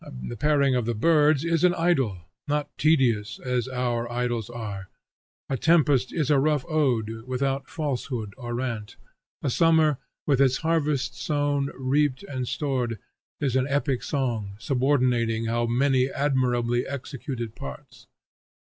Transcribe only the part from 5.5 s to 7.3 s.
tempest is a rough ode,